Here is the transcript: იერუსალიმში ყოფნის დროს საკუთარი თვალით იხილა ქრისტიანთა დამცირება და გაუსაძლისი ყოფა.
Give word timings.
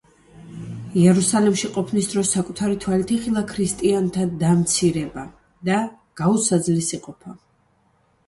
იერუსალიმში 0.99 1.67
ყოფნის 1.73 2.07
დროს 2.13 2.31
საკუთარი 2.37 2.79
თვალით 2.85 3.11
იხილა 3.17 3.43
ქრისტიანთა 3.51 4.25
დამცირება 4.45 5.25
და 5.69 5.77
გაუსაძლისი 6.23 7.01
ყოფა. 7.05 7.35